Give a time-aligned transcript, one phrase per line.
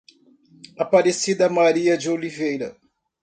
[0.79, 2.75] Aparecida Maria de Oliveira